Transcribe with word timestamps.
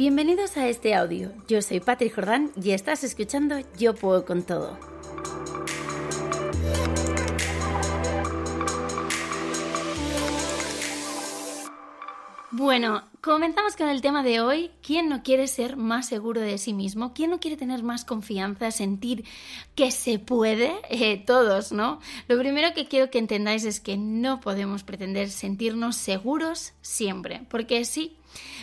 Bienvenidos 0.00 0.56
a 0.56 0.66
este 0.66 0.94
audio. 0.94 1.30
Yo 1.46 1.60
soy 1.60 1.78
Patrick 1.78 2.14
Jordán 2.14 2.52
y 2.56 2.70
estás 2.70 3.04
escuchando 3.04 3.56
Yo 3.76 3.94
Puedo 3.94 4.24
con 4.24 4.44
Todo. 4.44 4.78
Bueno, 12.50 13.04
comenzamos 13.20 13.76
con 13.76 13.90
el 13.90 14.00
tema 14.00 14.22
de 14.22 14.40
hoy. 14.40 14.70
¿Quién 14.82 15.10
no 15.10 15.22
quiere 15.22 15.46
ser 15.46 15.76
más 15.76 16.08
seguro 16.08 16.40
de 16.40 16.56
sí 16.56 16.72
mismo? 16.72 17.12
¿Quién 17.12 17.28
no 17.28 17.38
quiere 17.38 17.58
tener 17.58 17.82
más 17.82 18.06
confianza, 18.06 18.70
sentir 18.70 19.26
que 19.74 19.90
se 19.90 20.18
puede? 20.18 20.72
Eh, 20.88 21.22
todos, 21.26 21.72
¿no? 21.72 22.00
Lo 22.26 22.38
primero 22.38 22.72
que 22.72 22.88
quiero 22.88 23.10
que 23.10 23.18
entendáis 23.18 23.66
es 23.66 23.80
que 23.80 23.98
no 23.98 24.40
podemos 24.40 24.82
pretender 24.82 25.28
sentirnos 25.28 25.96
seguros 25.96 26.72
siempre, 26.80 27.42
porque 27.50 27.84
sí, 27.84 28.16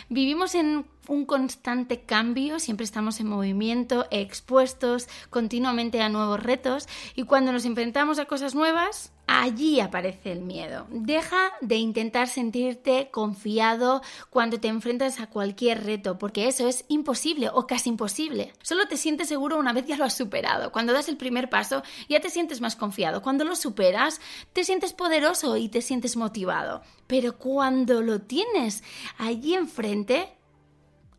vivimos 0.08 0.56
en 0.56 0.84
un 1.08 1.24
constante 1.24 2.02
cambio, 2.02 2.60
siempre 2.60 2.84
estamos 2.84 3.18
en 3.20 3.28
movimiento, 3.28 4.06
expuestos 4.10 5.08
continuamente 5.30 6.00
a 6.00 6.08
nuevos 6.08 6.42
retos 6.42 6.86
y 7.14 7.24
cuando 7.24 7.52
nos 7.52 7.64
enfrentamos 7.64 8.18
a 8.18 8.26
cosas 8.26 8.54
nuevas, 8.54 9.12
allí 9.28 9.78
aparece 9.78 10.32
el 10.32 10.40
miedo. 10.40 10.86
Deja 10.90 11.52
de 11.60 11.76
intentar 11.76 12.28
sentirte 12.28 13.10
confiado 13.10 14.02
cuando 14.30 14.58
te 14.58 14.68
enfrentas 14.68 15.20
a 15.20 15.28
cualquier 15.28 15.84
reto, 15.84 16.18
porque 16.18 16.48
eso 16.48 16.66
es 16.66 16.84
imposible 16.88 17.50
o 17.52 17.66
casi 17.66 17.90
imposible. 17.90 18.52
Solo 18.62 18.88
te 18.88 18.96
sientes 18.96 19.28
seguro 19.28 19.58
una 19.58 19.72
vez 19.72 19.86
ya 19.86 19.96
lo 19.96 20.04
has 20.04 20.16
superado. 20.16 20.72
Cuando 20.72 20.92
das 20.92 21.08
el 21.08 21.16
primer 21.16 21.50
paso, 21.50 21.82
ya 22.08 22.20
te 22.20 22.30
sientes 22.30 22.60
más 22.60 22.74
confiado. 22.74 23.22
Cuando 23.22 23.44
lo 23.44 23.54
superas, 23.54 24.20
te 24.52 24.64
sientes 24.64 24.92
poderoso 24.94 25.56
y 25.56 25.68
te 25.68 25.82
sientes 25.82 26.16
motivado. 26.16 26.82
Pero 27.06 27.38
cuando 27.38 28.02
lo 28.02 28.20
tienes 28.20 28.82
allí 29.18 29.54
enfrente, 29.54 30.37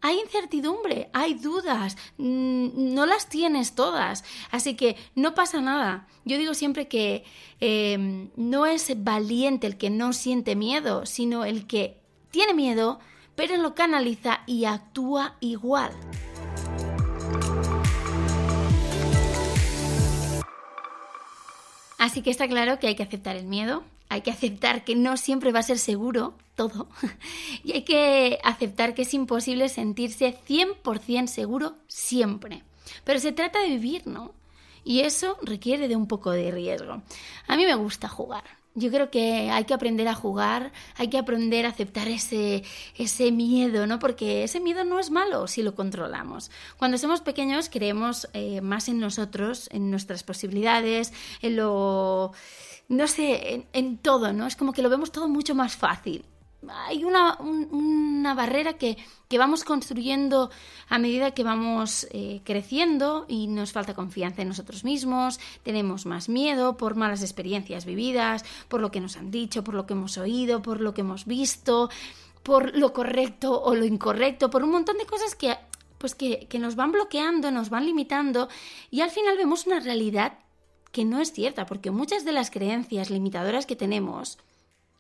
hay 0.02 0.20
incertidumbre, 0.20 1.10
hay 1.14 1.34
dudas, 1.34 1.98
mm, 2.18 2.94
no 2.94 3.06
las 3.06 3.30
tienes 3.30 3.76
todas, 3.76 4.24
así 4.52 4.76
que 4.76 4.96
no 5.16 5.34
pasa 5.34 5.62
nada. 5.62 6.08
Yo 6.26 6.38
digo 6.38 6.54
siempre 6.54 6.88
que 6.88 7.26
em, 7.60 8.30
no 8.36 8.66
es 8.66 8.92
valiente 9.04 9.68
el 9.68 9.78
que 9.78 9.90
no 9.90 10.14
siente 10.14 10.56
miedo, 10.56 11.06
sino 11.06 11.46
el 11.46 11.68
que 11.68 11.98
tiene 12.32 12.54
miedo, 12.54 13.00
pero 13.36 13.58
lo 13.58 13.76
canaliza 13.76 14.42
y 14.46 14.66
actúa 14.66 15.36
igual. 15.40 15.92
Así 21.98 22.22
que 22.22 22.32
está 22.32 22.48
claro 22.48 22.80
que 22.80 22.88
hay 22.88 22.96
que 22.96 23.04
aceptar 23.04 23.36
el 23.36 23.46
miedo, 23.46 23.84
hay 24.10 24.22
que 24.22 24.32
aceptar 24.32 24.84
que 24.84 24.96
no 24.96 25.18
siempre 25.18 25.52
va 25.52 25.60
a 25.60 25.64
ser 25.64 25.78
seguro 25.78 26.34
todo 26.56 26.90
y 27.64 27.74
hay 27.74 27.84
que 27.84 28.40
aceptar 28.44 28.94
que 28.94 29.04
es 29.04 29.14
imposible 29.14 29.70
sentirse 29.70 30.38
100% 30.48 31.28
seguro 31.28 31.76
siempre. 31.88 32.64
Pero 33.04 33.20
se 33.20 33.32
trata 33.32 33.62
de 33.62 33.70
vivir, 33.70 34.08
¿no? 34.08 34.34
Y 34.84 35.02
eso 35.02 35.38
requiere 35.42 35.88
de 35.88 35.96
un 35.96 36.08
poco 36.08 36.32
de 36.32 36.52
riesgo. 36.52 37.02
A 37.48 37.56
mí 37.56 37.66
me 37.66 37.76
gusta 37.76 38.08
jugar. 38.10 38.59
Yo 38.76 38.92
creo 38.92 39.10
que 39.10 39.50
hay 39.50 39.66
que 39.66 39.74
aprender 39.74 40.08
a 40.08 40.14
jugar, 40.14 40.72
hay 40.96 41.10
que 41.10 41.18
aprender 41.18 41.66
a 41.66 41.70
aceptar 41.70 42.08
ese, 42.08 42.64
ese 42.96 43.32
miedo, 43.32 43.88
¿no? 43.88 44.00
Porque 44.00 44.44
ese 44.44 44.60
miedo 44.60 44.84
no 44.84 45.00
es 45.00 45.10
malo 45.10 45.48
si 45.48 45.64
lo 45.64 45.76
controlamos. 45.76 46.52
Cuando 46.78 46.98
somos 46.98 47.22
pequeños 47.22 47.70
creemos 47.70 48.30
eh, 48.34 48.62
más 48.62 48.88
en 48.88 49.00
nosotros, 49.00 49.70
en 49.72 49.90
nuestras 49.90 50.24
posibilidades, 50.24 51.12
en 51.42 51.56
lo 51.56 52.32
no 52.90 53.08
sé, 53.08 53.68
en, 53.72 53.98
todo, 53.98 54.34
¿no? 54.34 54.48
Es 54.48 54.56
como 54.56 54.74
que 54.74 54.82
lo 54.82 54.90
vemos 54.90 55.12
todo 55.12 55.30
mucho 55.30 55.54
más 55.54 55.76
fácil. 55.76 56.26
Hay 56.68 57.06
una, 57.06 57.38
una 57.40 58.34
barrera 58.34 58.74
que, 58.74 58.98
que, 59.30 59.38
vamos 59.38 59.64
construyendo 59.64 60.50
a 60.90 61.00
medida 61.00 61.32
que 61.32 61.44
vamos 61.44 62.06
eh, 62.12 62.42
creciendo 62.44 63.26
y 63.30 63.48
nos 63.48 63.72
falta 63.72 63.94
confianza 63.94 64.42
en 64.42 64.50
nosotros 64.50 64.84
mismos, 64.84 65.40
tenemos 65.64 66.06
más 66.06 66.28
miedo 66.28 66.76
por 66.76 66.96
malas 66.96 67.22
experiencias 67.22 67.86
vividas, 67.86 68.44
por 68.68 68.82
lo 68.82 68.92
que 68.92 69.00
nos 69.00 69.16
han 69.16 69.32
dicho, 69.32 69.64
por 69.64 69.74
lo 69.74 69.86
que 69.86 69.94
hemos 69.94 70.18
oído, 70.18 70.62
por 70.62 70.82
lo 70.82 70.94
que 70.94 71.02
hemos 71.02 71.26
visto, 71.26 71.90
por 72.44 72.76
lo 72.76 72.92
correcto 72.92 73.62
o 73.62 73.74
lo 73.74 73.86
incorrecto, 73.86 74.50
por 74.50 74.64
un 74.64 74.72
montón 74.72 74.98
de 74.98 75.06
cosas 75.06 75.36
que, 75.36 75.56
pues 75.98 76.14
que, 76.14 76.48
que 76.48 76.60
nos 76.60 76.76
van 76.76 76.92
bloqueando, 76.92 77.52
nos 77.52 77.70
van 77.70 77.86
limitando 77.86 78.50
y 78.92 79.00
al 79.00 79.12
final 79.12 79.38
vemos 79.38 79.66
una 79.66 79.80
realidad 79.80 80.40
que 80.92 81.06
no 81.06 81.22
es 81.22 81.32
cierta, 81.32 81.66
porque 81.66 81.92
muchas 81.92 82.26
de 82.26 82.32
las 82.32 82.52
creencias 82.52 83.10
limitadoras 83.10 83.66
que 83.66 83.76
tenemos, 83.76 84.40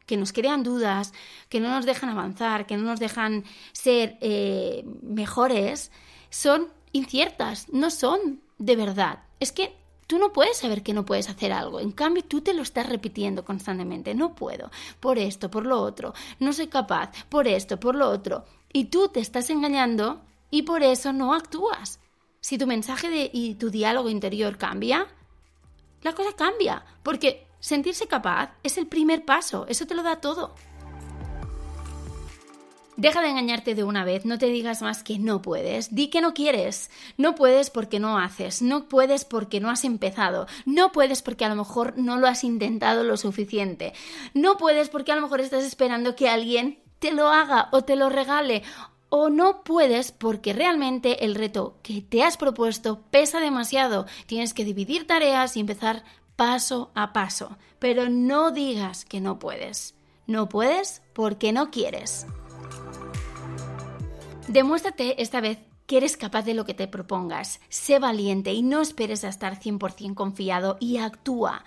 que 0.09 0.17
nos 0.17 0.33
crean 0.33 0.63
dudas, 0.63 1.13
que 1.49 1.59
no 1.59 1.69
nos 1.69 1.85
dejan 1.85 2.09
avanzar, 2.09 2.65
que 2.65 2.77
no 2.77 2.81
nos 2.81 2.99
dejan 2.99 3.43
ser 3.73 4.17
eh, 4.21 4.83
mejores, 5.03 5.91
son 6.31 6.69
inciertas, 6.93 7.69
no 7.69 7.91
son 7.91 8.41
de 8.57 8.75
verdad. 8.75 9.19
Es 9.39 9.51
que 9.51 9.77
tú 10.07 10.17
no 10.17 10.33
puedes 10.33 10.57
saber 10.57 10.81
que 10.81 10.95
no 10.95 11.05
puedes 11.05 11.29
hacer 11.29 11.51
algo, 11.51 11.79
en 11.79 11.91
cambio 11.91 12.23
tú 12.23 12.41
te 12.41 12.55
lo 12.55 12.63
estás 12.63 12.89
repitiendo 12.89 13.45
constantemente, 13.45 14.15
no 14.15 14.33
puedo, 14.33 14.71
por 14.99 15.19
esto, 15.19 15.51
por 15.51 15.67
lo 15.67 15.79
otro, 15.79 16.15
no 16.39 16.53
soy 16.53 16.69
capaz, 16.69 17.11
por 17.29 17.47
esto, 17.47 17.79
por 17.79 17.93
lo 17.93 18.09
otro, 18.09 18.45
y 18.73 18.85
tú 18.85 19.09
te 19.09 19.19
estás 19.19 19.51
engañando 19.51 20.21
y 20.49 20.63
por 20.63 20.81
eso 20.81 21.13
no 21.13 21.35
actúas. 21.35 21.99
Si 22.41 22.57
tu 22.57 22.65
mensaje 22.65 23.11
de, 23.11 23.29
y 23.31 23.53
tu 23.55 23.69
diálogo 23.69 24.09
interior 24.09 24.57
cambia, 24.57 25.05
la 26.01 26.15
cosa 26.15 26.33
cambia, 26.35 26.83
porque 27.03 27.45
sentirse 27.59 28.07
capaz 28.07 28.51
es 28.63 28.77
el 28.77 28.87
primer 28.87 29.25
paso, 29.25 29.65
eso 29.67 29.85
te 29.85 29.95
lo 29.95 30.03
da 30.03 30.17
todo. 30.17 30.55
Deja 32.99 33.21
de 33.21 33.29
engañarte 33.29 33.75
de 33.75 33.85
una 33.85 34.03
vez, 34.03 34.25
no 34.25 34.37
te 34.37 34.47
digas 34.47 34.81
más 34.81 35.03
que 35.03 35.19
no 35.19 35.41
puedes, 35.41 35.95
di 35.95 36.09
que 36.09 36.19
no 36.19 36.33
quieres, 36.33 36.91
no 37.15 37.33
puedes 37.33 37.69
porque 37.69 37.97
no 37.97 38.19
haces, 38.19 38.61
no 38.61 38.89
puedes 38.89 39.23
porque 39.23 39.61
no 39.61 39.69
has 39.69 39.85
empezado, 39.85 40.47
no 40.65 40.91
puedes 40.91 41.21
porque 41.21 41.45
a 41.45 41.49
lo 41.49 41.55
mejor 41.55 41.93
no 41.97 42.17
lo 42.17 42.27
has 42.27 42.43
intentado 42.43 43.05
lo 43.05 43.15
suficiente, 43.15 43.93
no 44.33 44.57
puedes 44.57 44.89
porque 44.89 45.13
a 45.13 45.15
lo 45.15 45.21
mejor 45.21 45.39
estás 45.39 45.63
esperando 45.63 46.17
que 46.17 46.27
alguien 46.27 46.79
te 46.99 47.13
lo 47.13 47.29
haga 47.29 47.69
o 47.71 47.85
te 47.85 47.95
lo 47.95 48.09
regale 48.09 48.63
o 49.09 49.29
no 49.29 49.63
puedes 49.63 50.11
porque 50.11 50.53
realmente 50.53 51.25
el 51.25 51.35
reto 51.35 51.77
que 51.81 52.01
te 52.01 52.23
has 52.23 52.37
propuesto 52.37 53.01
pesa 53.11 53.39
demasiado. 53.39 54.05
Tienes 54.27 54.53
que 54.53 54.65
dividir 54.65 55.07
tareas 55.07 55.57
y 55.57 55.61
empezar 55.61 56.03
paso 56.39 56.89
a 56.95 57.11
paso. 57.11 57.57
Pero 57.79 58.07
no 58.07 58.51
digas 58.51 59.03
que 59.03 59.19
no 59.19 59.39
puedes. 59.39 59.95
No 60.25 60.47
puedes 60.47 61.01
porque 61.11 61.51
no 61.51 61.69
quieres. 61.69 62.25
Demuéstrate 64.47 65.21
esta 65.21 65.41
vez 65.41 65.59
que 65.85 65.97
eres 65.97 66.15
capaz 66.15 66.43
de 66.43 66.53
lo 66.53 66.63
que 66.63 66.73
te 66.73 66.87
propongas. 66.87 67.59
Sé 67.67 67.99
valiente 67.99 68.53
y 68.53 68.61
no 68.61 68.79
esperes 68.79 69.25
a 69.25 69.27
estar 69.27 69.59
100% 69.59 70.13
confiado 70.13 70.77
y 70.79 70.99
actúa. 70.99 71.65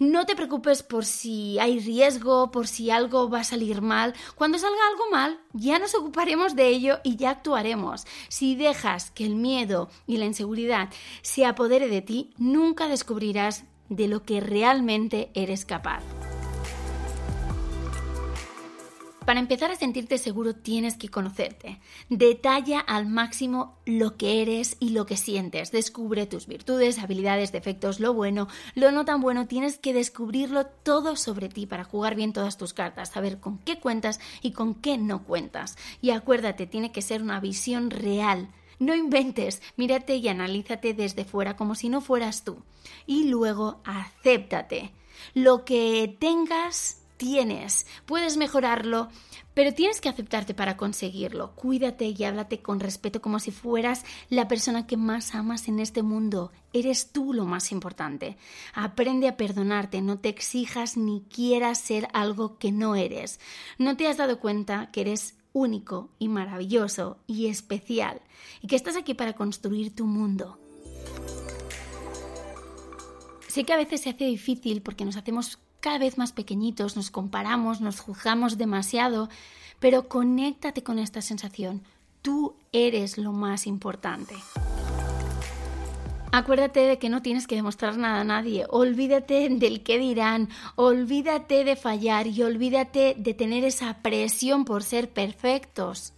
No 0.00 0.26
te 0.26 0.34
preocupes 0.34 0.82
por 0.82 1.04
si 1.04 1.60
hay 1.60 1.78
riesgo, 1.78 2.50
por 2.50 2.66
si 2.66 2.90
algo 2.90 3.30
va 3.30 3.40
a 3.40 3.44
salir 3.44 3.82
mal. 3.82 4.14
Cuando 4.34 4.58
salga 4.58 4.80
algo 4.90 5.10
mal, 5.12 5.38
ya 5.52 5.78
nos 5.78 5.94
ocuparemos 5.94 6.56
de 6.56 6.66
ello 6.68 6.98
y 7.04 7.14
ya 7.14 7.30
actuaremos. 7.30 8.04
Si 8.28 8.56
dejas 8.56 9.12
que 9.12 9.24
el 9.26 9.36
miedo 9.36 9.90
y 10.08 10.16
la 10.16 10.24
inseguridad 10.24 10.88
se 11.22 11.46
apodere 11.46 11.88
de 11.88 12.02
ti, 12.02 12.30
nunca 12.36 12.88
descubrirás 12.88 13.64
de 13.88 14.08
lo 14.08 14.22
que 14.22 14.40
realmente 14.40 15.30
eres 15.34 15.64
capaz. 15.64 16.02
Para 19.28 19.40
empezar 19.40 19.70
a 19.70 19.76
sentirte 19.76 20.16
seguro 20.16 20.54
tienes 20.54 20.96
que 20.96 21.10
conocerte. 21.10 21.80
Detalla 22.08 22.80
al 22.80 23.04
máximo 23.04 23.76
lo 23.84 24.16
que 24.16 24.40
eres 24.40 24.78
y 24.80 24.88
lo 24.88 25.04
que 25.04 25.18
sientes. 25.18 25.70
Descubre 25.70 26.24
tus 26.24 26.46
virtudes, 26.46 26.98
habilidades, 26.98 27.52
defectos, 27.52 28.00
lo 28.00 28.14
bueno, 28.14 28.48
lo 28.74 28.90
no 28.90 29.04
tan 29.04 29.20
bueno. 29.20 29.46
Tienes 29.46 29.76
que 29.76 29.92
descubrirlo 29.92 30.64
todo 30.64 31.14
sobre 31.14 31.50
ti 31.50 31.66
para 31.66 31.84
jugar 31.84 32.14
bien 32.14 32.32
todas 32.32 32.56
tus 32.56 32.72
cartas, 32.72 33.10
saber 33.10 33.38
con 33.38 33.58
qué 33.58 33.78
cuentas 33.78 34.18
y 34.40 34.52
con 34.52 34.74
qué 34.74 34.96
no 34.96 35.24
cuentas. 35.24 35.76
Y 36.00 36.08
acuérdate, 36.08 36.66
tiene 36.66 36.90
que 36.90 37.02
ser 37.02 37.20
una 37.20 37.38
visión 37.38 37.90
real 37.90 38.48
no 38.78 38.94
inventes, 38.94 39.62
mírate 39.76 40.16
y 40.16 40.28
analízate 40.28 40.94
desde 40.94 41.24
fuera 41.24 41.56
como 41.56 41.74
si 41.74 41.88
no 41.88 42.00
fueras 42.00 42.44
tú. 42.44 42.62
Y 43.06 43.24
luego 43.24 43.80
acéptate. 43.84 44.92
Lo 45.34 45.64
que 45.64 46.16
tengas 46.18 47.02
tienes, 47.18 47.86
puedes 48.06 48.36
mejorarlo, 48.36 49.08
pero 49.52 49.74
tienes 49.74 50.00
que 50.00 50.08
aceptarte 50.08 50.54
para 50.54 50.76
conseguirlo. 50.76 51.54
Cuídate 51.56 52.14
y 52.16 52.24
háblate 52.24 52.62
con 52.62 52.78
respeto 52.78 53.20
como 53.20 53.40
si 53.40 53.50
fueras 53.50 54.04
la 54.30 54.46
persona 54.46 54.86
que 54.86 54.96
más 54.96 55.34
amas 55.34 55.66
en 55.66 55.80
este 55.80 56.02
mundo. 56.02 56.52
Eres 56.72 57.10
tú 57.10 57.34
lo 57.34 57.44
más 57.44 57.72
importante. 57.72 58.38
Aprende 58.72 59.26
a 59.26 59.36
perdonarte, 59.36 60.00
no 60.00 60.20
te 60.20 60.28
exijas 60.28 60.96
ni 60.96 61.22
quieras 61.22 61.80
ser 61.80 62.08
algo 62.12 62.56
que 62.58 62.70
no 62.70 62.94
eres. 62.94 63.40
No 63.78 63.96
te 63.96 64.06
has 64.06 64.16
dado 64.16 64.38
cuenta 64.38 64.90
que 64.92 65.00
eres 65.00 65.34
único 65.52 66.10
y 66.18 66.28
maravilloso 66.28 67.18
y 67.26 67.46
especial 67.46 68.20
y 68.60 68.66
que 68.66 68.76
estás 68.76 68.96
aquí 68.96 69.14
para 69.14 69.34
construir 69.34 69.94
tu 69.94 70.06
mundo. 70.06 70.58
Sé 73.48 73.64
que 73.64 73.72
a 73.72 73.76
veces 73.76 74.02
se 74.02 74.10
hace 74.10 74.24
difícil 74.24 74.82
porque 74.82 75.04
nos 75.04 75.16
hacemos 75.16 75.58
cada 75.80 75.98
vez 75.98 76.18
más 76.18 76.32
pequeñitos, 76.32 76.96
nos 76.96 77.10
comparamos, 77.10 77.80
nos 77.80 78.00
juzgamos 78.00 78.58
demasiado, 78.58 79.28
pero 79.80 80.08
conéctate 80.08 80.82
con 80.82 80.98
esta 80.98 81.22
sensación. 81.22 81.82
Tú 82.22 82.56
eres 82.72 83.16
lo 83.16 83.32
más 83.32 83.66
importante. 83.66 84.34
Acuérdate 86.38 86.86
de 86.86 86.98
que 87.00 87.08
no 87.08 87.20
tienes 87.20 87.48
que 87.48 87.56
demostrar 87.56 87.96
nada 87.96 88.20
a 88.20 88.24
nadie, 88.24 88.64
olvídate 88.68 89.48
del 89.48 89.82
qué 89.82 89.98
dirán, 89.98 90.48
olvídate 90.76 91.64
de 91.64 91.74
fallar 91.74 92.28
y 92.28 92.40
olvídate 92.44 93.16
de 93.18 93.34
tener 93.34 93.64
esa 93.64 94.02
presión 94.02 94.64
por 94.64 94.84
ser 94.84 95.10
perfectos. 95.10 96.12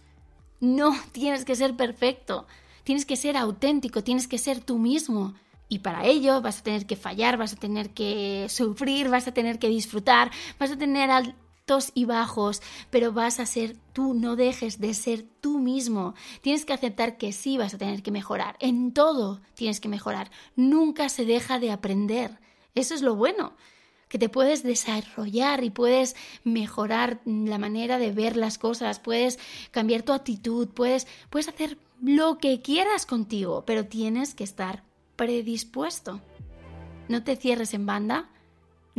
No 0.59 0.95
tienes 1.11 1.43
que 1.43 1.55
ser 1.55 1.75
perfecto, 1.75 2.45
tienes 2.83 3.07
que 3.07 3.15
ser 3.15 3.35
auténtico, 3.35 4.03
tienes 4.03 4.27
que 4.27 4.37
ser 4.37 4.59
tú 4.59 4.77
mismo. 4.77 5.33
Y 5.67 5.79
para 5.79 6.05
ello 6.05 6.39
vas 6.39 6.59
a 6.59 6.63
tener 6.63 6.85
que 6.85 6.95
fallar, 6.95 7.37
vas 7.37 7.53
a 7.53 7.55
tener 7.55 7.89
que 7.89 8.45
sufrir, 8.47 9.09
vas 9.09 9.27
a 9.27 9.33
tener 9.33 9.57
que 9.57 9.69
disfrutar, 9.69 10.29
vas 10.59 10.69
a 10.69 10.77
tener 10.77 11.09
y 11.93 12.05
bajos, 12.05 12.61
pero 12.89 13.11
vas 13.11 13.39
a 13.39 13.45
ser 13.45 13.77
tú, 13.93 14.13
no 14.13 14.35
dejes 14.35 14.79
de 14.79 14.93
ser 14.93 15.25
tú 15.41 15.59
mismo. 15.59 16.13
Tienes 16.41 16.65
que 16.65 16.73
aceptar 16.73 17.17
que 17.17 17.31
sí 17.31 17.57
vas 17.57 17.73
a 17.73 17.77
tener 17.77 18.03
que 18.03 18.11
mejorar, 18.11 18.57
en 18.59 18.93
todo 18.93 19.41
tienes 19.53 19.79
que 19.79 19.89
mejorar, 19.89 20.31
nunca 20.55 21.09
se 21.09 21.25
deja 21.25 21.59
de 21.59 21.71
aprender. 21.71 22.39
Eso 22.75 22.93
es 22.93 23.01
lo 23.01 23.15
bueno 23.15 23.53
que 24.07 24.19
te 24.19 24.27
puedes 24.27 24.61
desarrollar 24.61 25.63
y 25.63 25.69
puedes 25.69 26.17
mejorar 26.43 27.21
la 27.23 27.57
manera 27.57 27.97
de 27.97 28.11
ver 28.11 28.35
las 28.35 28.57
cosas, 28.57 28.99
puedes 28.99 29.39
cambiar 29.71 30.03
tu 30.03 30.11
actitud, 30.11 30.67
puedes, 30.67 31.07
puedes 31.29 31.47
hacer 31.47 31.77
lo 32.01 32.37
que 32.37 32.61
quieras 32.61 33.05
contigo, 33.05 33.63
pero 33.65 33.85
tienes 33.85 34.35
que 34.35 34.43
estar 34.43 34.83
predispuesto. 35.15 36.19
No 37.07 37.23
te 37.23 37.37
cierres 37.37 37.73
en 37.73 37.85
banda, 37.85 38.29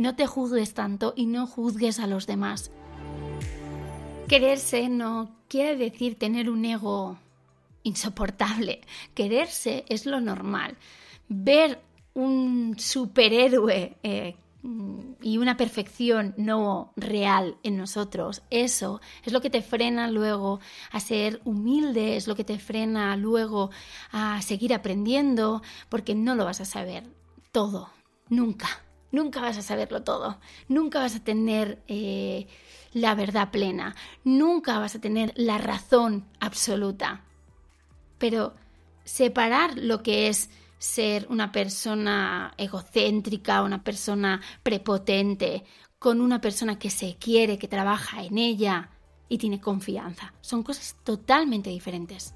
no 0.03 0.15
te 0.15 0.27
juzgues 0.27 0.73
tanto 0.73 1.13
y 1.15 1.27
no 1.27 1.47
juzgues 1.47 1.97
a 1.99 2.07
los 2.07 2.27
demás. 2.27 2.71
Quererse 4.27 4.89
no 4.89 5.31
quiere 5.47 5.77
decir 5.77 6.19
tener 6.19 6.49
un 6.49 6.65
ego 6.65 7.17
insoportable. 7.83 8.81
Quererse 9.13 9.85
es 9.87 10.05
lo 10.05 10.19
normal. 10.19 10.75
Ver 11.29 11.81
un 12.15 12.75
superhéroe 12.77 13.95
eh, 14.03 14.35
y 15.21 15.37
una 15.37 15.55
perfección 15.55 16.33
no 16.35 16.91
real 16.97 17.55
en 17.63 17.77
nosotros, 17.77 18.43
eso 18.49 18.99
es 19.23 19.31
lo 19.31 19.39
que 19.39 19.49
te 19.49 19.61
frena 19.61 20.11
luego 20.11 20.59
a 20.91 20.99
ser 20.99 21.39
humilde, 21.45 22.17
es 22.17 22.27
lo 22.27 22.35
que 22.35 22.43
te 22.43 22.59
frena 22.59 23.15
luego 23.15 23.71
a 24.11 24.41
seguir 24.41 24.73
aprendiendo, 24.73 25.61
porque 25.87 26.13
no 26.13 26.35
lo 26.35 26.43
vas 26.43 26.59
a 26.59 26.65
saber 26.65 27.05
todo, 27.51 27.89
nunca, 28.29 28.82
nunca 29.13 29.39
vas 29.39 29.57
a 29.57 29.61
saberlo 29.61 30.03
todo, 30.03 30.39
nunca 30.67 30.99
vas 30.99 31.15
a 31.15 31.23
tener 31.23 31.81
eh, 31.87 32.47
la 32.91 33.15
verdad 33.15 33.51
plena, 33.51 33.95
nunca 34.25 34.79
vas 34.79 34.95
a 34.95 34.99
tener 34.99 35.31
la 35.37 35.57
razón 35.57 36.25
absoluta. 36.41 37.21
Pero 38.17 38.53
separar 39.05 39.77
lo 39.77 40.03
que 40.03 40.27
es 40.27 40.49
ser 40.79 41.27
una 41.29 41.51
persona 41.51 42.53
egocéntrica, 42.57 43.61
una 43.61 43.83
persona 43.83 44.41
prepotente, 44.63 45.63
con 45.99 46.19
una 46.19 46.41
persona 46.41 46.77
que 46.77 46.89
se 46.89 47.15
quiere, 47.15 47.57
que 47.57 47.69
trabaja 47.69 48.23
en 48.23 48.37
ella 48.37 48.89
y 49.29 49.37
tiene 49.37 49.61
confianza. 49.61 50.33
Son 50.41 50.63
cosas 50.63 50.97
totalmente 51.03 51.69
diferentes. 51.69 52.33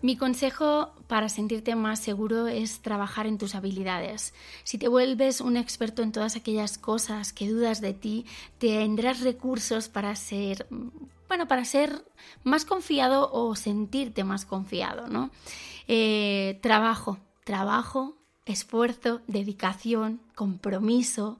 Mi 0.00 0.16
consejo 0.16 0.92
para 1.08 1.28
sentirte 1.28 1.74
más 1.74 1.98
seguro 1.98 2.46
es 2.46 2.80
trabajar 2.80 3.26
en 3.26 3.36
tus 3.36 3.54
habilidades. 3.54 4.32
Si 4.62 4.78
te 4.78 4.86
vuelves 4.86 5.40
un 5.40 5.56
experto 5.56 6.02
en 6.02 6.12
todas 6.12 6.36
aquellas 6.36 6.78
cosas 6.78 7.32
que 7.32 7.48
dudas 7.48 7.80
de 7.80 7.94
ti, 7.94 8.24
tendrás 8.58 9.20
recursos 9.20 9.88
para 9.88 10.14
ser 10.14 10.66
bueno, 11.28 11.46
para 11.46 11.64
ser 11.64 12.04
más 12.42 12.64
confiado 12.64 13.30
o 13.32 13.54
sentirte 13.54 14.24
más 14.24 14.46
confiado, 14.46 15.08
¿no? 15.08 15.30
Eh, 15.86 16.58
trabajo, 16.62 17.18
trabajo, 17.44 18.16
esfuerzo, 18.46 19.20
dedicación, 19.26 20.20
compromiso. 20.34 21.38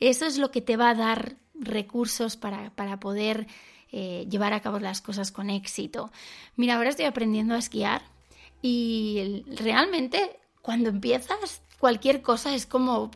Eso 0.00 0.24
es 0.24 0.38
lo 0.38 0.50
que 0.50 0.62
te 0.62 0.76
va 0.76 0.90
a 0.90 0.94
dar 0.94 1.36
recursos 1.54 2.36
para, 2.36 2.72
poder 3.00 3.46
eh, 3.92 4.26
llevar 4.30 4.52
a 4.52 4.60
cabo 4.60 4.78
las 4.78 5.00
cosas 5.00 5.32
con 5.32 5.50
éxito. 5.50 6.10
Mira, 6.56 6.76
ahora 6.76 6.90
estoy 6.90 7.06
aprendiendo 7.06 7.54
a 7.54 7.58
esquiar 7.58 8.02
y 8.62 9.44
realmente 9.46 10.38
cuando 10.62 10.90
empiezas 10.90 11.62
cualquier 11.78 12.22
cosa 12.22 12.54
es 12.54 12.66
como... 12.66 13.10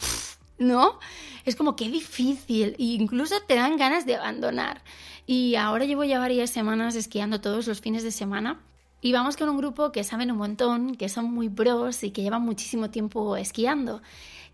¿no? 0.59 0.99
Es 1.45 1.57
como 1.57 1.75
que 1.75 1.89
difícil 1.89 2.77
e 2.79 2.85
incluso 2.85 3.35
te 3.49 3.57
dan 3.57 3.77
ganas 3.77 4.07
de 4.07 4.15
abandonar. 4.15 4.83
Y 5.27 5.57
ahora 5.57 5.85
llevo 5.85 6.05
ya 6.05 6.19
varias 6.19 6.51
semanas 6.51 6.95
esquiando 6.95 7.41
todos 7.41 7.67
los 7.67 7.81
fines 7.81 8.03
de 8.05 8.13
semana 8.13 8.61
y 9.01 9.13
vamos 9.13 9.37
con 9.37 9.49
un 9.49 9.57
grupo 9.57 9.91
que 9.91 10.05
saben 10.05 10.31
un 10.31 10.39
montón, 10.39 10.95
que 10.95 11.09
son 11.09 11.33
muy 11.33 11.49
pros 11.49 12.05
y 12.05 12.13
que 12.13 12.23
llevan 12.23 12.43
muchísimo 12.43 12.91
tiempo 12.91 13.37
esquiando. 13.37 14.03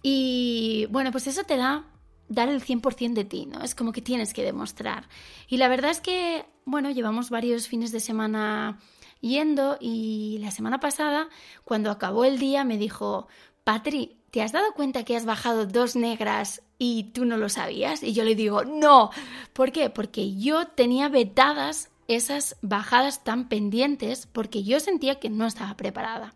Y 0.02 0.86
bueno, 0.90 1.12
pues 1.12 1.26
eso 1.26 1.44
te 1.44 1.56
da 1.56 1.84
dar 2.28 2.48
el 2.48 2.62
100% 2.62 3.14
de 3.14 3.24
ti, 3.24 3.46
¿no? 3.46 3.62
Es 3.62 3.74
como 3.74 3.92
que 3.92 4.02
tienes 4.02 4.32
que 4.34 4.44
demostrar. 4.44 5.08
Y 5.48 5.56
la 5.56 5.68
verdad 5.68 5.90
es 5.90 6.00
que, 6.00 6.44
bueno, 6.64 6.90
llevamos 6.90 7.30
varios 7.30 7.68
fines 7.68 7.92
de 7.92 8.00
semana 8.00 8.78
yendo 9.20 9.78
y 9.80 10.38
la 10.40 10.50
semana 10.50 10.80
pasada, 10.80 11.28
cuando 11.64 11.90
acabó 11.90 12.24
el 12.24 12.38
día, 12.38 12.64
me 12.64 12.78
dijo, 12.78 13.28
Patri, 13.64 14.16
¿te 14.30 14.42
has 14.42 14.52
dado 14.52 14.72
cuenta 14.74 15.04
que 15.04 15.16
has 15.16 15.24
bajado 15.24 15.66
dos 15.66 15.96
negras 15.96 16.62
y 16.78 17.04
tú 17.14 17.24
no 17.24 17.36
lo 17.36 17.48
sabías? 17.48 18.02
Y 18.02 18.12
yo 18.12 18.24
le 18.24 18.34
digo, 18.34 18.64
no. 18.64 19.10
¿Por 19.52 19.72
qué? 19.72 19.90
Porque 19.90 20.36
yo 20.36 20.68
tenía 20.68 21.08
vetadas 21.08 21.90
esas 22.08 22.56
bajadas 22.62 23.22
tan 23.22 23.48
pendientes 23.48 24.26
porque 24.26 24.64
yo 24.64 24.80
sentía 24.80 25.20
que 25.20 25.28
no 25.28 25.46
estaba 25.46 25.76
preparada. 25.76 26.34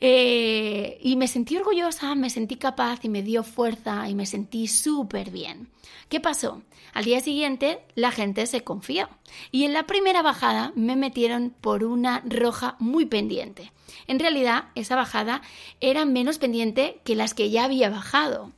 Eh, 0.00 0.98
y 1.02 1.16
me 1.16 1.26
sentí 1.26 1.56
orgullosa, 1.56 2.14
me 2.14 2.28
sentí 2.28 2.56
capaz 2.56 3.04
y 3.04 3.08
me 3.08 3.22
dio 3.22 3.42
fuerza 3.42 4.08
y 4.08 4.14
me 4.14 4.26
sentí 4.26 4.68
súper 4.68 5.30
bien. 5.30 5.68
¿Qué 6.08 6.20
pasó? 6.20 6.62
Al 6.92 7.04
día 7.04 7.20
siguiente 7.20 7.80
la 7.94 8.10
gente 8.10 8.46
se 8.46 8.62
confió 8.62 9.08
y 9.50 9.64
en 9.64 9.72
la 9.72 9.86
primera 9.86 10.22
bajada 10.22 10.72
me 10.76 10.96
metieron 10.96 11.54
por 11.60 11.82
una 11.84 12.22
roja 12.26 12.76
muy 12.78 13.06
pendiente. 13.06 13.72
En 14.06 14.18
realidad 14.18 14.66
esa 14.74 14.96
bajada 14.96 15.42
era 15.80 16.04
menos 16.04 16.38
pendiente 16.38 17.00
que 17.04 17.16
las 17.16 17.34
que 17.34 17.50
ya 17.50 17.64
había 17.64 17.90
bajado. 17.90 18.52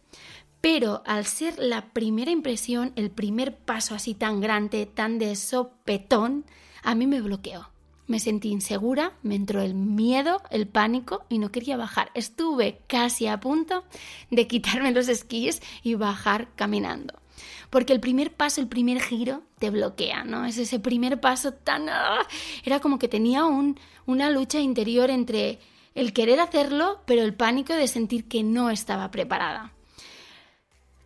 Pero 0.61 1.02
al 1.07 1.25
ser 1.25 1.54
la 1.59 1.92
primera 1.92 2.33
impresión, 2.33 2.92
el 2.97 3.11
primer 3.11 3.57
paso 3.57 3.95
así 3.95 4.14
tan 4.14 4.40
grande, 4.40 4.87
tan 4.87 5.21
de 5.21 5.37
sopetón, 5.37 6.45
a 6.83 6.97
mí 6.97 7.07
me 7.07 7.21
bloqueó. 7.21 7.71
Me 8.09 8.19
sentí 8.19 8.49
insegura, 8.49 9.12
me 9.23 9.37
entró 9.37 9.62
el 9.62 9.75
miedo, 9.75 10.43
el 10.50 10.67
pánico 10.67 11.25
y 11.29 11.38
no 11.38 11.53
quería 11.53 11.77
bajar. 11.77 12.11
Estuve 12.15 12.81
casi 12.88 13.29
a 13.29 13.38
punto 13.38 13.85
de 14.31 14.49
quitarme 14.49 14.91
los 14.93 15.09
esquís 15.09 15.62
y 15.83 15.95
bajar 15.95 16.49
caminando. 16.57 17.15
Porque 17.71 17.93
el 17.93 18.00
primer 18.00 18.33
paso, 18.33 18.61
el 18.61 18.69
primer 18.69 19.00
giro, 19.00 19.43
te 19.59 19.71
bloquea, 19.71 20.25
¿no? 20.25 20.45
Es 20.47 20.59
ese 20.59 20.81
primer 20.81 21.21
paso 21.21 21.53
tan... 21.53 21.88
¡ah! 21.88 22.27
Era 22.65 22.81
como 22.81 22.99
que 22.99 23.09
tenía 23.09 23.45
un, 23.45 23.79
una 24.07 24.31
lucha 24.31 24.59
interior 24.59 25.11
entre 25.11 25.59
el 25.95 26.12
querer 26.12 26.41
hacerlo, 26.41 27.03
pero 27.05 27.23
el 27.23 27.35
pánico 27.35 27.75
de 27.75 27.88
sentir 27.88 28.25
que 28.25 28.43
no 28.43 28.71
estaba 28.71 29.11
preparada. 29.11 29.73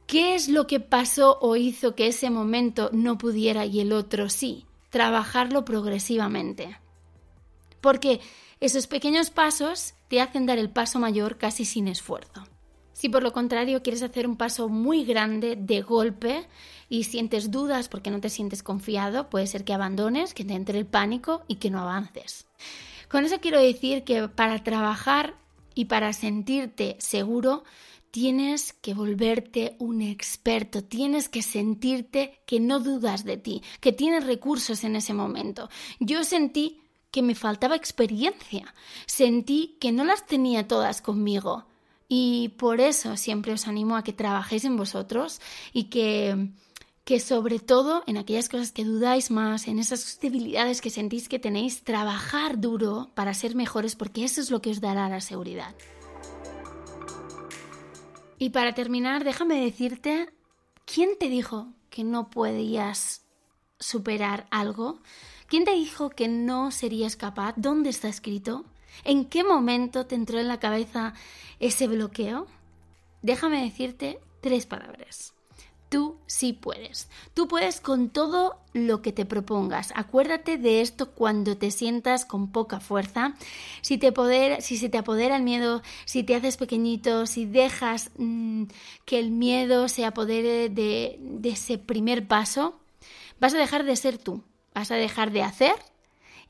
¿Qué 0.06 0.34
es 0.34 0.48
lo 0.48 0.66
que 0.66 0.78
pasó 0.78 1.38
o 1.40 1.56
hizo 1.56 1.94
que 1.94 2.08
ese 2.08 2.30
momento 2.30 2.90
no 2.92 3.18
pudiera 3.18 3.64
y 3.64 3.80
el 3.80 3.92
otro 3.92 4.28
sí? 4.28 4.66
Trabajarlo 4.90 5.64
progresivamente. 5.64 6.76
Porque 7.82 8.20
esos 8.60 8.86
pequeños 8.86 9.28
pasos 9.28 9.92
te 10.08 10.22
hacen 10.22 10.46
dar 10.46 10.58
el 10.58 10.70
paso 10.70 10.98
mayor 10.98 11.36
casi 11.36 11.66
sin 11.66 11.88
esfuerzo. 11.88 12.44
Si 12.94 13.08
por 13.08 13.22
lo 13.22 13.32
contrario 13.32 13.82
quieres 13.82 14.02
hacer 14.02 14.26
un 14.26 14.36
paso 14.36 14.68
muy 14.68 15.04
grande 15.04 15.56
de 15.56 15.82
golpe 15.82 16.46
y 16.88 17.04
sientes 17.04 17.50
dudas 17.50 17.88
porque 17.88 18.10
no 18.10 18.20
te 18.20 18.30
sientes 18.30 18.62
confiado, 18.62 19.28
puede 19.28 19.48
ser 19.48 19.64
que 19.64 19.74
abandones, 19.74 20.32
que 20.32 20.44
te 20.44 20.54
entre 20.54 20.78
el 20.78 20.86
pánico 20.86 21.42
y 21.48 21.56
que 21.56 21.70
no 21.70 21.80
avances. 21.80 22.46
Con 23.08 23.24
eso 23.24 23.40
quiero 23.40 23.60
decir 23.60 24.04
que 24.04 24.28
para 24.28 24.62
trabajar 24.62 25.34
y 25.74 25.86
para 25.86 26.12
sentirte 26.12 26.96
seguro, 27.00 27.64
tienes 28.12 28.74
que 28.74 28.94
volverte 28.94 29.74
un 29.78 30.02
experto, 30.02 30.84
tienes 30.84 31.28
que 31.28 31.42
sentirte 31.42 32.38
que 32.46 32.60
no 32.60 32.78
dudas 32.78 33.24
de 33.24 33.38
ti, 33.38 33.62
que 33.80 33.90
tienes 33.90 34.24
recursos 34.24 34.84
en 34.84 34.96
ese 34.96 35.14
momento. 35.14 35.70
Yo 35.98 36.22
sentí 36.22 36.81
que 37.12 37.22
me 37.22 37.36
faltaba 37.36 37.76
experiencia, 37.76 38.74
sentí 39.06 39.76
que 39.80 39.92
no 39.92 40.04
las 40.04 40.26
tenía 40.26 40.66
todas 40.66 41.00
conmigo 41.00 41.66
y 42.08 42.48
por 42.58 42.80
eso 42.80 43.16
siempre 43.16 43.52
os 43.52 43.68
animo 43.68 43.96
a 43.96 44.02
que 44.02 44.12
trabajéis 44.12 44.64
en 44.64 44.76
vosotros 44.76 45.40
y 45.72 45.84
que 45.84 46.50
que 47.04 47.18
sobre 47.18 47.58
todo 47.58 48.04
en 48.06 48.16
aquellas 48.16 48.48
cosas 48.48 48.70
que 48.70 48.84
dudáis 48.84 49.30
más, 49.30 49.66
en 49.66 49.78
esas 49.78 50.20
debilidades 50.20 50.80
que 50.80 50.90
sentís 50.90 51.28
que 51.28 51.38
tenéis, 51.38 51.82
trabajar 51.82 52.60
duro 52.60 53.10
para 53.14 53.34
ser 53.34 53.54
mejores 53.54 53.96
porque 53.96 54.24
eso 54.24 54.40
es 54.40 54.50
lo 54.50 54.62
que 54.62 54.70
os 54.70 54.80
dará 54.80 55.08
la 55.08 55.20
seguridad. 55.20 55.74
Y 58.38 58.50
para 58.50 58.74
terminar, 58.74 59.24
déjame 59.24 59.64
decirte, 59.64 60.32
¿quién 60.84 61.18
te 61.18 61.28
dijo 61.28 61.68
que 61.90 62.04
no 62.04 62.30
podías 62.30 63.24
superar 63.78 64.46
algo? 64.50 65.00
¿Quién 65.52 65.66
te 65.66 65.74
dijo 65.74 66.08
que 66.08 66.28
no 66.28 66.70
serías 66.70 67.14
capaz? 67.14 67.52
¿Dónde 67.58 67.90
está 67.90 68.08
escrito? 68.08 68.64
¿En 69.04 69.26
qué 69.26 69.44
momento 69.44 70.06
te 70.06 70.14
entró 70.14 70.38
en 70.38 70.48
la 70.48 70.58
cabeza 70.58 71.12
ese 71.60 71.88
bloqueo? 71.88 72.46
Déjame 73.20 73.62
decirte 73.62 74.18
tres 74.40 74.64
palabras. 74.64 75.34
Tú 75.90 76.16
sí 76.24 76.54
puedes. 76.54 77.10
Tú 77.34 77.48
puedes 77.48 77.82
con 77.82 78.08
todo 78.08 78.60
lo 78.72 79.02
que 79.02 79.12
te 79.12 79.26
propongas. 79.26 79.92
Acuérdate 79.94 80.56
de 80.56 80.80
esto 80.80 81.10
cuando 81.10 81.58
te 81.58 81.70
sientas 81.70 82.24
con 82.24 82.50
poca 82.50 82.80
fuerza. 82.80 83.34
Si, 83.82 83.98
te 83.98 84.10
si 84.62 84.78
se 84.78 84.88
te 84.88 84.96
apodera 84.96 85.36
el 85.36 85.42
miedo, 85.42 85.82
si 86.06 86.22
te 86.22 86.34
haces 86.34 86.56
pequeñito, 86.56 87.26
si 87.26 87.44
dejas 87.44 88.10
mm, 88.16 88.62
que 89.04 89.18
el 89.18 89.30
miedo 89.30 89.88
se 89.88 90.06
apodere 90.06 90.70
de 90.70 91.18
ese 91.44 91.76
primer 91.76 92.26
paso, 92.26 92.80
vas 93.38 93.52
a 93.52 93.58
dejar 93.58 93.84
de 93.84 93.96
ser 93.96 94.16
tú. 94.16 94.42
Vas 94.74 94.90
a 94.90 94.96
dejar 94.96 95.30
de 95.32 95.42
hacer 95.42 95.74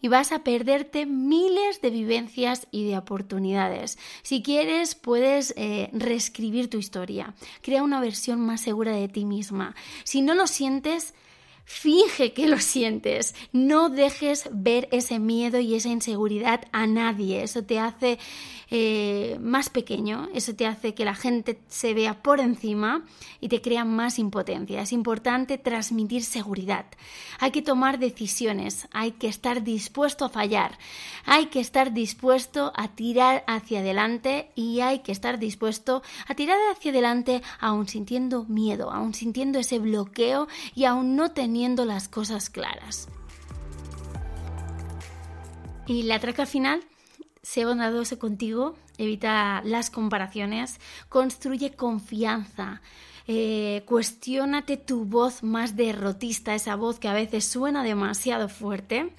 y 0.03 0.09
vas 0.09 0.33
a 0.33 0.41
perderte 0.41 1.07
miles 1.07 1.81
de 1.81 1.91
vivencias 1.91 2.67
y 2.71 2.85
de 2.89 2.99
oportunidades. 2.99 3.99
Si 4.23 4.43
quieres, 4.43 4.97
puedes 4.97 5.55
eh, 5.57 5.91
reescribir 5.93 6.69
tu 6.69 6.79
historia, 6.79 7.35
crea 7.63 7.85
una 7.85 8.01
versión 8.01 8.41
más 8.41 8.61
segura 8.61 8.93
de 8.93 9.09
ti 9.09 9.25
misma. 9.25 9.75
Si 10.03 10.21
no 10.21 10.35
lo 10.35 10.49
sientes, 10.49 11.15
Finge 11.65 12.33
que 12.33 12.49
lo 12.49 12.59
sientes, 12.59 13.35
no 13.53 13.89
dejes 13.89 14.49
ver 14.53 14.89
ese 14.91 15.19
miedo 15.21 15.61
y 15.61 15.75
esa 15.75 15.89
inseguridad 15.89 16.65
a 16.73 16.87
nadie, 16.87 17.43
eso 17.43 17.63
te 17.63 17.79
hace 17.79 18.19
eh, 18.71 19.39
más 19.41 19.71
pequeño, 19.71 20.29
eso 20.35 20.55
te 20.55 20.67
hace 20.67 20.95
que 20.95 21.05
la 21.05 21.15
gente 21.15 21.61
se 21.69 21.95
vea 21.95 22.23
por 22.23 22.41
encima 22.41 23.05
y 23.41 23.49
te 23.49 23.61
crea 23.61 23.85
más 23.85 24.19
impotencia. 24.19 24.81
Es 24.81 24.93
importante 24.93 25.59
transmitir 25.59 26.25
seguridad. 26.25 26.87
Hay 27.39 27.51
que 27.51 27.63
tomar 27.63 27.99
decisiones, 27.99 28.89
hay 28.93 29.13
que 29.13 29.29
estar 29.29 29.63
dispuesto 29.63 30.25
a 30.25 30.31
fallar, 30.31 30.79
hay 31.27 31.47
que 31.47 31.61
estar 31.61 31.93
dispuesto 31.93 32.73
a 32.75 32.89
tirar 32.89 33.45
hacia 33.47 33.81
adelante 33.81 34.51
y 34.55 34.81
hay 34.81 35.01
que 35.01 35.13
estar 35.13 35.39
dispuesto 35.39 36.03
a 36.27 36.35
tirar 36.35 36.59
hacia 36.73 36.91
adelante 36.91 37.43
aún 37.61 37.89
sintiendo 37.89 38.45
miedo, 38.45 38.91
aún 38.91 39.15
sintiendo 39.15 39.59
ese 39.59 39.79
bloqueo 39.79 40.49
y 40.75 40.85
aún 40.85 41.15
no 41.15 41.31
teniendo 41.31 41.52
las 41.85 42.09
cosas 42.09 42.51
claras. 42.51 43.09
Y 45.87 46.05
la 46.05 46.19
traca 46.21 46.47
final 46.47 46.83
sé 47.43 47.65
bondadoso 47.65 48.19
contigo, 48.19 48.77
evita 48.99 49.63
las 49.65 49.91
comparaciones, 49.91 50.79
construye 51.09 51.73
confianza. 51.73 52.81
Eh, 53.27 53.83
cuestiónate 53.87 54.77
tu 54.77 55.05
voz 55.05 55.43
más 55.43 55.77
derrotista, 55.77 56.55
esa 56.55 56.77
voz 56.77 56.99
que 56.99 57.09
a 57.09 57.15
veces 57.15 57.45
suena 57.45 57.85
demasiado 57.85 58.49
fuerte. 58.49 59.13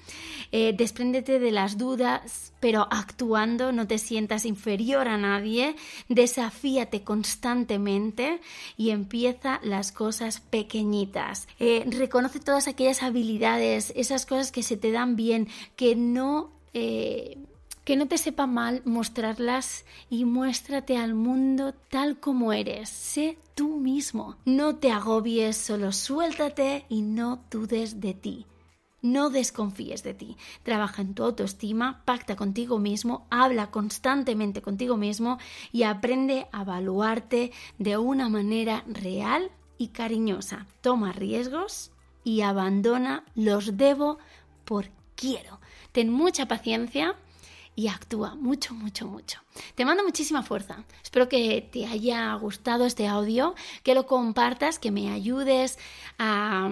Eh, 0.52 0.74
despréndete 0.76 1.38
de 1.38 1.50
las 1.50 1.78
dudas, 1.78 2.52
pero 2.60 2.86
actuando 2.90 3.72
no 3.72 3.86
te 3.86 3.98
sientas 3.98 4.44
inferior 4.44 5.08
a 5.08 5.16
nadie. 5.16 5.76
Desafíate 6.08 7.02
constantemente 7.02 8.40
y 8.76 8.90
empieza 8.90 9.60
las 9.62 9.92
cosas 9.92 10.40
pequeñitas. 10.40 11.48
Eh, 11.58 11.84
reconoce 11.86 12.40
todas 12.40 12.68
aquellas 12.68 13.02
habilidades, 13.02 13.92
esas 13.96 14.26
cosas 14.26 14.52
que 14.52 14.62
se 14.62 14.76
te 14.76 14.92
dan 14.92 15.16
bien, 15.16 15.48
que 15.76 15.96
no 15.96 16.52
que 17.84 17.96
no 17.96 18.08
te 18.08 18.18
sepa 18.18 18.46
mal 18.46 18.82
mostrarlas 18.84 19.84
y 20.08 20.24
muéstrate 20.24 20.96
al 20.96 21.14
mundo 21.14 21.74
tal 21.90 22.18
como 22.18 22.52
eres. 22.52 22.88
Sé 22.88 23.38
tú 23.54 23.76
mismo. 23.76 24.36
No 24.44 24.76
te 24.76 24.90
agobies, 24.90 25.56
solo 25.56 25.92
suéltate 25.92 26.86
y 26.88 27.02
no 27.02 27.44
dudes 27.50 28.00
de 28.00 28.14
ti. 28.14 28.46
No 29.02 29.28
desconfíes 29.28 30.02
de 30.02 30.14
ti. 30.14 30.36
Trabaja 30.62 31.02
en 31.02 31.12
tu 31.12 31.24
autoestima, 31.24 32.02
pacta 32.06 32.36
contigo 32.36 32.78
mismo, 32.78 33.26
habla 33.28 33.70
constantemente 33.70 34.62
contigo 34.62 34.96
mismo 34.96 35.38
y 35.72 35.82
aprende 35.82 36.46
a 36.52 36.62
evaluarte 36.62 37.52
de 37.76 37.98
una 37.98 38.30
manera 38.30 38.82
real 38.86 39.50
y 39.76 39.88
cariñosa. 39.88 40.66
Toma 40.80 41.12
riesgos 41.12 41.90
y 42.24 42.40
abandona 42.40 43.24
los 43.34 43.76
debo 43.76 44.16
por 44.64 44.86
quiero. 45.16 45.60
Ten 45.92 46.10
mucha 46.10 46.48
paciencia 46.48 47.14
y 47.76 47.88
actúa 47.88 48.34
mucho, 48.34 48.74
mucho, 48.74 49.06
mucho. 49.06 49.40
Te 49.74 49.84
mando 49.84 50.04
muchísima 50.04 50.42
fuerza. 50.42 50.84
Espero 51.02 51.28
que 51.28 51.68
te 51.72 51.86
haya 51.86 52.34
gustado 52.34 52.86
este 52.86 53.06
audio, 53.06 53.54
que 53.82 53.94
lo 53.94 54.06
compartas, 54.06 54.78
que 54.78 54.90
me 54.90 55.10
ayudes 55.10 55.78
a, 56.18 56.70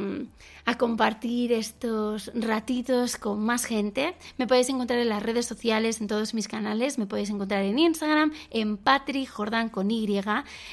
compartir 0.78 1.52
estos 1.52 2.32
ratitos 2.34 3.16
con 3.16 3.44
más 3.44 3.64
gente. 3.64 4.16
Me 4.38 4.46
podéis 4.46 4.68
encontrar 4.68 4.98
en 5.00 5.08
las 5.08 5.22
redes 5.22 5.46
sociales, 5.46 6.00
en 6.00 6.06
todos 6.06 6.34
mis 6.34 6.48
canales. 6.48 6.98
Me 6.98 7.06
podéis 7.06 7.30
encontrar 7.30 7.62
en 7.62 7.78
Instagram, 7.78 8.32
en 8.50 8.76
Patri 8.76 9.28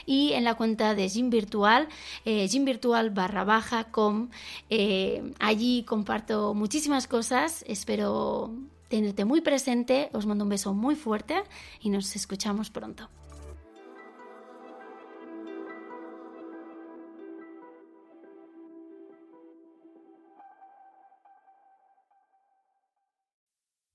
Y 0.06 0.34
en 0.34 0.44
la 0.44 0.56
cuenta 0.56 0.96
de 0.96 1.10
Gym 1.10 1.30
Virtual, 1.30 1.88
eh, 2.26 2.48
Virtual 2.60 3.10
barra 3.10 3.44
baja 3.44 3.86
com. 3.86 4.30
Eh, 4.70 5.34
allí 5.40 5.84
comparto 5.84 6.54
muchísimas 6.54 7.08
cosas. 7.08 7.64
Espero 7.68 8.54
tenerte 8.90 9.24
muy 9.24 9.42
presente. 9.42 10.10
Os 10.14 10.26
mando 10.26 10.44
un 10.44 10.50
beso 10.50 10.74
muy 10.74 10.96
fuerte 10.96 11.42
y 11.80 11.90
nos 11.90 12.16
escuchamos 12.16 12.70
pronto. 12.70 13.10